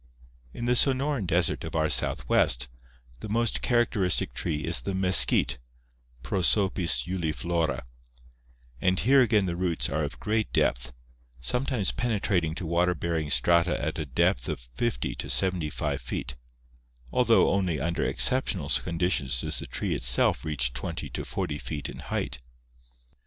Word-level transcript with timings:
In 0.51 0.65
the 0.65 0.75
Sonoran 0.75 1.27
desert 1.27 1.63
of 1.63 1.75
our 1.75 1.87
Southwest, 1.91 2.67
the 3.19 3.29
most 3.29 3.61
characteristic 3.61 4.33
tree 4.33 4.61
is 4.61 4.81
the 4.81 4.95
mesquite 4.95 5.59
(Prosopis 6.23 7.03
juliflora) 7.05 7.83
and 8.81 8.97
here 8.99 9.21
again 9.21 9.45
the 9.45 9.55
roots 9.55 9.89
are 9.89 10.03
of 10.03 10.19
great 10.19 10.57
length, 10.57 10.91
sometimes 11.39 11.91
penetrating 11.91 12.55
to 12.55 12.65
water 12.65 12.95
bearing 12.95 13.29
strata 13.29 13.79
at 13.79 13.99
a 13.99 14.07
depth 14.07 14.49
of 14.49 14.67
50 14.73 15.13
to 15.13 15.29
75 15.29 16.01
feet, 16.01 16.35
although 17.11 17.51
only 17.51 17.79
under 17.79 18.03
exceptional 18.03 18.69
con 18.69 18.97
ditions 18.97 19.41
does 19.41 19.59
the 19.59 19.67
tree 19.67 19.93
itself 19.93 20.43
reach 20.43 20.73
20 20.73 21.11
to 21.11 21.23
40 21.23 21.59
feet 21.59 21.87
in 21.89 21.99
height. 21.99 22.39